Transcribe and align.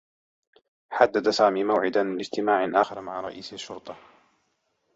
حدّد 0.91 1.29
سامي 1.29 1.63
موعدا 1.63 2.03
لاجتماع 2.03 2.81
آخر 2.81 3.01
مع 3.01 3.21
رئيس 3.21 3.53
الشّرطة. 3.53 3.97